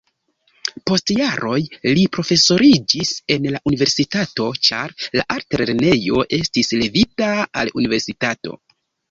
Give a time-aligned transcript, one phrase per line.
[0.89, 1.57] Post jaroj
[1.97, 7.31] li profesoriĝis en la universitato, ĉar la altlernejo estis levita
[7.63, 8.59] al universitato.